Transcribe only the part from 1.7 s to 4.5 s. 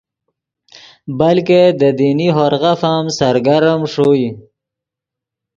دے دینی ہورغف ام سرگرم ݰوئے